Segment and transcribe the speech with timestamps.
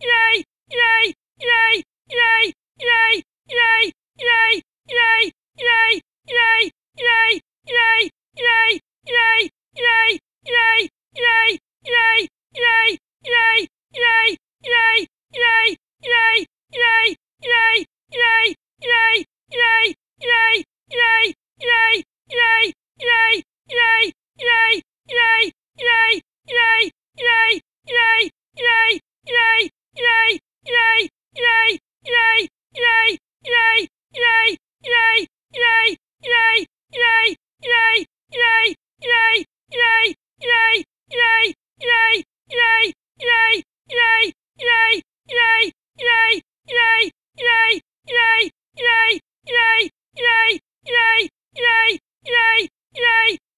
[0.00, 0.44] Yay!
[0.72, 1.14] Yay!